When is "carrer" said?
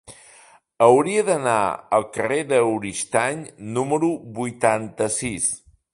2.17-2.39